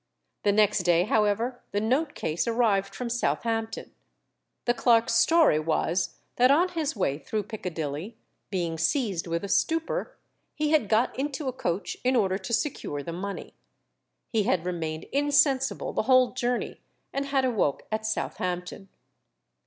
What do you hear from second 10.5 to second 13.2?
he had got into a coach in order to secure the